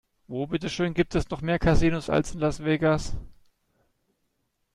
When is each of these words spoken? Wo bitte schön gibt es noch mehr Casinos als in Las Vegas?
Wo 0.25 0.47
bitte 0.47 0.67
schön 0.67 0.95
gibt 0.95 1.13
es 1.13 1.29
noch 1.29 1.41
mehr 1.41 1.59
Casinos 1.59 2.09
als 2.09 2.33
in 2.33 2.39
Las 2.39 2.63
Vegas? 2.65 3.15